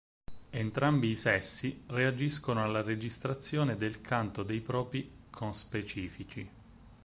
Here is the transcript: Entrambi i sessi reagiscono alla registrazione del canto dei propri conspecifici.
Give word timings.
Entrambi 0.49 1.09
i 1.11 1.15
sessi 1.15 1.83
reagiscono 1.89 2.63
alla 2.63 2.81
registrazione 2.81 3.77
del 3.77 4.01
canto 4.01 4.41
dei 4.41 4.59
propri 4.59 5.11
conspecifici. 5.29 6.49